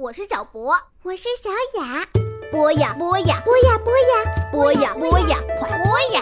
[0.00, 1.50] 我是小博，我是小
[1.82, 2.06] 雅。
[2.52, 6.20] 播呀播呀，播呀播呀，播呀播呀，快播呀！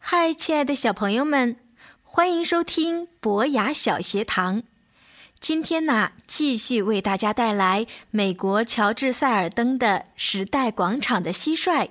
[0.00, 1.54] 嗨，亲爱的小朋友们，
[2.02, 4.64] 欢迎收听博雅小学堂。
[5.38, 9.86] 今天呢，继续为大家带来美国乔治·塞尔登的
[10.16, 11.86] 《时代广场的蟋蟀》。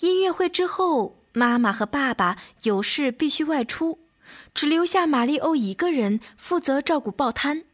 [0.00, 3.98] 音乐会之后，妈妈和爸爸有事必须外出，
[4.54, 7.64] 只留下玛丽欧一个人负责照顾报摊。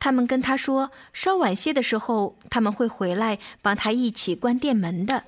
[0.00, 5.24] 他们跟他说，稍晚些的时候他们会回来帮他一起关店门的。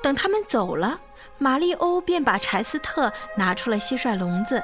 [0.00, 1.00] 等他们走了，
[1.38, 4.62] 玛丽欧便把柴斯特拿出了蟋蟀笼子，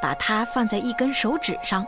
[0.00, 1.84] 把它放在一根手指上。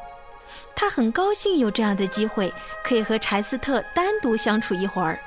[0.75, 5.19] 他很高兴有这样的机会，可以和柴斯特单独相处一会儿。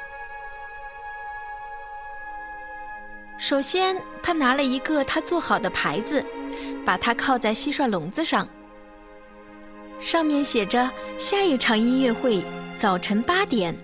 [3.38, 6.26] 首先，他拿了一个他做好的牌子，
[6.86, 8.48] 把它靠在蟋蟀笼子上，
[10.00, 12.42] 上面写着“下一场音乐会
[12.78, 13.76] 早晨八点”，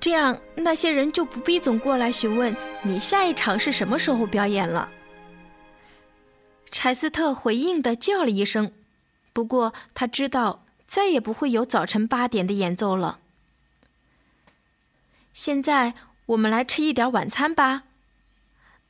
[0.00, 4.90] 这样那些人就不必总过来询问你下一场是什么时候表演了。
[6.70, 8.72] 柴斯特回应的叫了一声，
[9.32, 10.64] 不过他知道。
[10.88, 13.20] 再也不会有早晨八点的演奏了。
[15.34, 15.92] 现在
[16.26, 17.84] 我们来吃一点晚餐吧，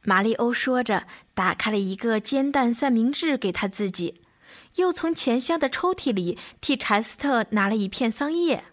[0.02, 4.22] 马里欧说着，打开了一个煎蛋三明治给他自己，
[4.76, 8.64] 又从钱箱的抽屉里替柴斯特拿了一片桑叶。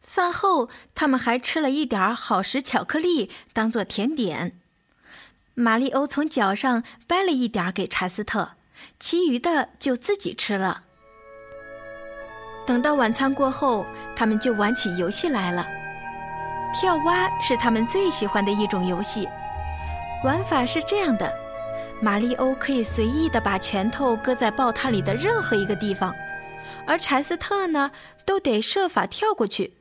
[0.00, 4.58] 饭后，他们还吃了一点好时巧克力当做甜点。
[5.54, 8.52] 马里欧从脚上掰了一点给柴斯特，
[8.98, 10.84] 其余的就自己吃了。
[12.72, 13.84] 等到晚餐过后，
[14.16, 15.68] 他们就玩起游戏来了。
[16.72, 19.28] 跳蛙是他们最喜欢的一种游戏。
[20.24, 21.30] 玩法是这样的：
[22.00, 26.14] 马里欧可以随意的把拳头搁在报摊里的任何一个地方，
[26.86, 27.90] 而柴斯特呢，
[28.24, 29.74] 都得设法跳过去。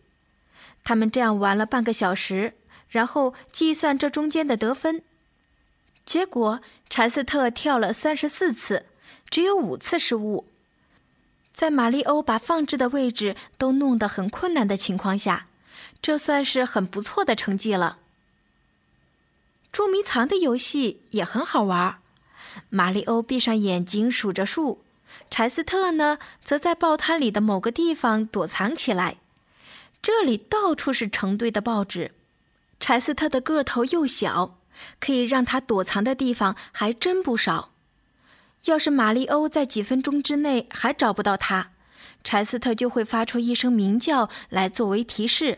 [0.84, 2.56] 他们这样玩了半个小时，
[2.90, 5.02] 然后计算这中间的得分。
[6.06, 6.59] 结果，
[6.90, 8.88] 柴斯特跳了三十四次，
[9.29, 10.50] 只有五次失误。
[11.61, 15.45] 在马里欧把放置的位置都弄得很困难的情况下，
[16.01, 17.99] 这算是很不错的成绩了。
[19.72, 21.99] 捉迷藏的游戏也很好玩。
[22.72, 24.83] 马里欧闭上眼睛数着数，
[25.29, 29.17] 柴斯特呢，则在报摊里的某个地方躲藏起来。
[30.01, 32.16] 这里到处是成堆的报纸。
[32.79, 34.57] 柴斯特的个头又小，
[34.99, 37.69] 可以让他躲藏的地方还真不少。
[38.66, 41.72] 要是马里欧在几分钟之内还找不到他，
[42.23, 45.57] 柴斯特就会发出一声鸣叫来作为提示。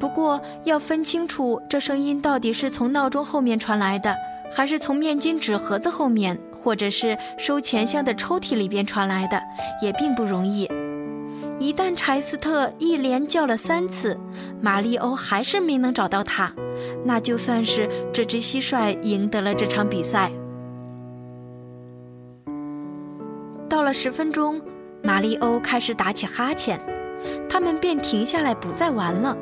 [0.00, 4.16] 不过要分清楚这声音到底是从闹钟后面传来的，
[4.52, 9.40] 还是从面巾纸盒子后面，或者是收钱箱的抽屉里边传来的，
[9.80, 10.68] 也并不容易。
[11.60, 14.18] 一旦柴斯特一连叫了三次，
[14.60, 16.52] 马里欧还是没能找到他，
[17.04, 20.32] 那就算是这只蟋蟀赢得了这场比赛。
[23.90, 24.62] 了十分钟，
[25.02, 26.80] 马里欧开始打起哈欠，
[27.48, 29.36] 他们便停下来不再玩了。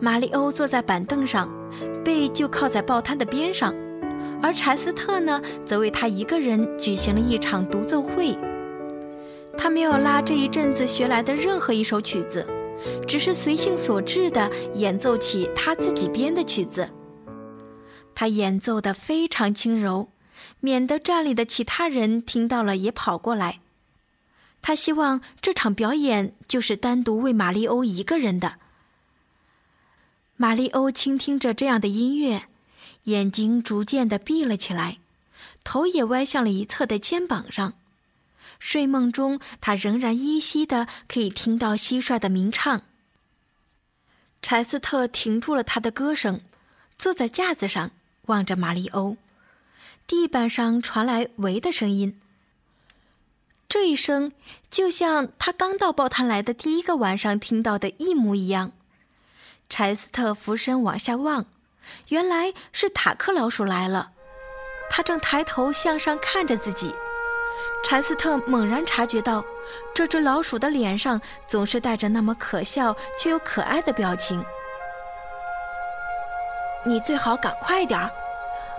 [0.00, 1.50] 马里欧坐在板凳上，
[2.02, 3.74] 背就靠在报摊的边上，
[4.42, 8.34] 而柴斯特呢，则为他一个人举行了一场独奏会。
[9.58, 12.46] 他没有拉这一阵子学来的任何一首曲子，
[13.06, 16.88] 只是随性所致地演奏起他自己编的曲子。
[18.14, 20.08] 他演奏得非常轻柔。
[20.60, 23.58] 免得站里的其他人听到了也跑过来。
[24.60, 28.56] 他希望这场表演就是单独为马里欧一个人的。
[30.36, 32.48] 马里欧倾听着这样的音乐，
[33.04, 34.98] 眼睛逐渐的闭了起来，
[35.64, 37.74] 头也歪向了一侧的肩膀上。
[38.58, 42.82] 睡梦中，他仍然依稀的可以听到蟋蟀的鸣唱。
[44.42, 46.40] 柴斯特停住了他的歌声，
[46.98, 47.90] 坐在架子上
[48.26, 49.16] 望着马里欧。
[50.06, 52.20] 地板上传来“喂”的声音。
[53.68, 54.32] 这一声
[54.70, 58.72] 就像他刚到报摊来的第一个晚上听到的一模一样。
[59.68, 61.44] 柴斯特俯身往下望，
[62.08, 64.12] 原来是塔克老鼠来了。
[64.88, 66.94] 他正抬头向上看着自己。
[67.84, 69.44] 柴斯特猛然察觉到，
[69.92, 74.42] 这只老鼠的脸上总是带着那么可笑却又可爱的表情。
[76.86, 78.10] 你最好赶快点儿，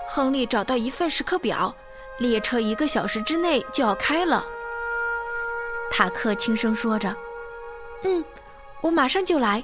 [0.07, 1.75] 亨利找到一份时刻表，
[2.17, 4.43] 列车一个小时之内就要开了。
[5.89, 7.15] 塔克轻声说着
[8.03, 8.23] ：“嗯，
[8.81, 9.63] 我马上就来。”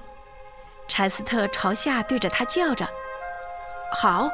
[0.88, 2.88] 柴斯特朝下对着他叫着
[3.96, 4.30] ：“好。”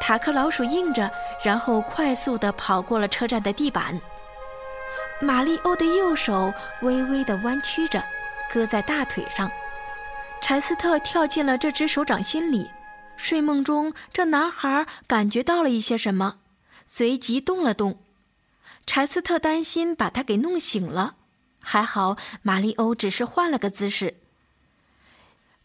[0.00, 1.10] 塔克老鼠应着，
[1.44, 4.00] 然后快速地跑过了车站的地板。
[5.20, 8.02] 马里欧的右手微微地弯曲着，
[8.50, 9.50] 搁在大腿上。
[10.40, 12.70] 柴斯特跳进了这只手掌心里。
[13.18, 16.38] 睡梦中，这男孩感觉到了一些什么，
[16.86, 17.98] 随即动了动。
[18.90, 21.14] 柴斯特担心把他给弄醒了，
[21.60, 24.16] 还好马里欧只是换了个姿势。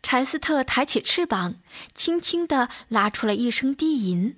[0.04, 1.56] 柴斯特抬起翅膀，
[1.96, 4.36] 轻轻地拉出了一声低吟，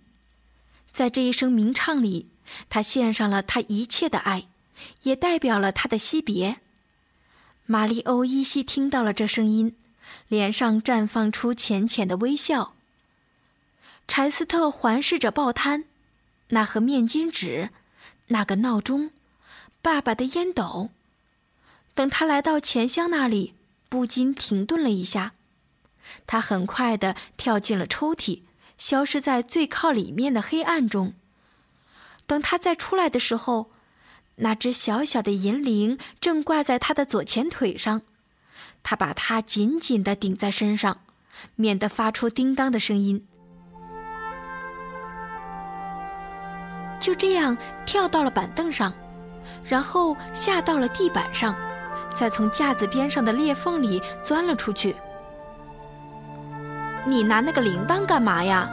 [0.94, 2.30] 在这一声鸣唱里，
[2.70, 4.48] 他献上了他一切的爱，
[5.04, 6.62] 也代表了他的惜别。
[7.66, 9.76] 马里欧依稀听到了这声音，
[10.30, 12.74] 脸上绽放出浅浅的微笑。
[14.08, 15.84] 柴斯特环视着报摊，
[16.52, 17.72] 那盒面巾纸，
[18.28, 19.12] 那个闹钟，
[19.82, 20.90] 爸爸的烟斗。
[21.94, 23.54] 等他来到钱箱那里，
[23.90, 25.34] 不禁停顿了一下。
[26.26, 28.42] 他很快地跳进了抽屉，
[28.78, 31.14] 消失在最靠里面的黑暗中。
[32.26, 33.72] 等他再出来的时候，
[34.36, 38.02] 那只小小的银铃正挂在他的左前腿上。
[38.84, 41.02] 他把它紧紧地顶在身上，
[41.56, 43.28] 免得发出叮当的声音。
[47.08, 48.92] 就这样跳到了板凳上，
[49.64, 51.56] 然后下到了地板上，
[52.14, 54.94] 再从架子边上的裂缝里钻了出去。
[57.06, 58.70] 你拿那个铃铛干嘛呀？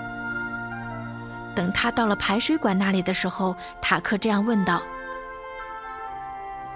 [1.54, 4.82] 等他到了排水管那里的时候，塔克这样问道：“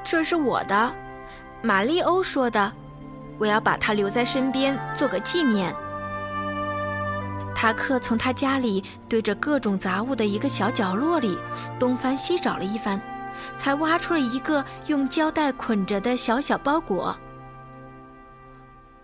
[0.06, 0.92] 这是我的，
[1.60, 2.70] 玛丽欧说的，
[3.36, 5.74] 我要把它留在身边做个纪念。”
[7.60, 11.36] 塔克从他家里堆着各种杂物的一个小角落里
[11.76, 13.00] 东翻西找了一番，
[13.56, 17.18] 才挖出了一个用胶带捆着的小小包裹。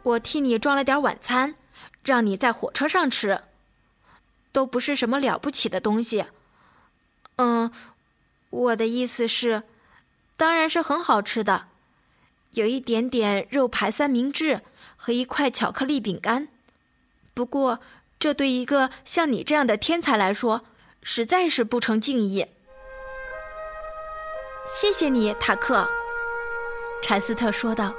[0.05, 1.56] 我替你装了点晚餐。
[2.05, 3.41] 让你在火车上吃，
[4.53, 6.27] 都不是什么了不起的东西。
[7.37, 7.73] 嗯，
[8.51, 9.65] 我的意思是，
[10.37, 11.69] 当然是很好吃的，
[12.53, 14.61] 有一点点肉排三明治
[14.97, 16.49] 和一块巧克力饼干。
[17.33, 17.81] 不过，
[18.25, 20.62] 这对一个像你这样的天才来说，
[21.03, 22.47] 实在是不成敬意。
[24.67, 25.87] 谢谢你，塔克。
[27.03, 27.94] 柴斯特说道。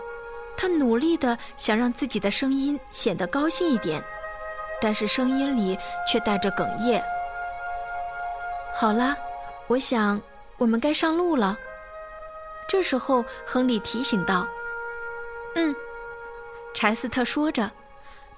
[0.58, 4.04] 他努力的想让自己的声音显得高兴一点，
[4.82, 5.78] 但是声音里
[6.12, 7.04] 却带着哽咽。
[8.74, 9.16] 好了，
[9.68, 10.20] 我想
[10.58, 11.56] 我们该上路了。
[12.68, 14.48] 这时候，亨利提醒道
[15.54, 15.76] ：“嗯。”
[16.74, 17.70] 柴斯特说着，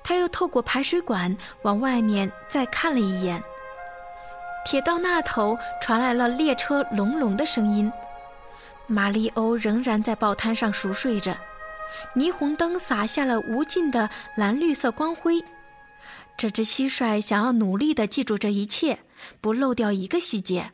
[0.08, 3.44] 他又透过排水管往外面再看了一眼。
[4.66, 7.92] 铁道那头传来了列车隆隆的声音。
[8.88, 11.36] 马里欧仍然在报摊上熟睡着。
[12.16, 15.44] 霓虹灯洒下了无尽的蓝绿色光辉。
[16.38, 19.00] 这只蟋蟀想要努力的记住这一切，
[19.42, 20.72] 不漏掉一个细节。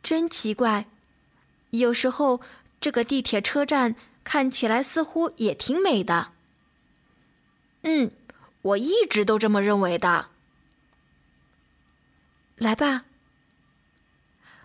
[0.00, 0.86] 真奇怪，
[1.70, 2.40] 有时候
[2.80, 6.33] 这个地铁车站看起来似乎也挺美的。
[7.84, 8.10] 嗯，
[8.62, 10.26] 我一直都这么认为的。
[12.56, 13.04] 来吧。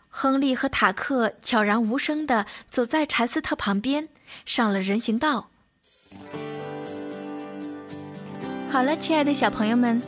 [0.10, 4.10] 亨利和塔克悄然无声的走在柴斯特旁边，
[4.44, 5.50] 上了人行道。
[8.72, 10.02] 好了，亲爱的小朋友们，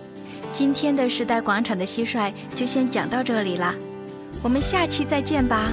[0.51, 3.75] 今天的时代广场的蟋蟀就先讲到这里了，
[4.43, 5.71] 我们下期再见吧。